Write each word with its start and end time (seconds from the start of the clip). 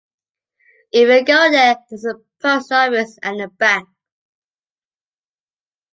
If 0.91 1.09
you 1.09 1.23
go 1.25 1.51
there, 1.51 1.75
there 1.75 1.81
is 1.91 2.05
a 2.05 2.15
post 2.41 2.71
office 2.71 3.19
and 3.21 3.39
a 3.39 3.49
bank. 3.49 3.87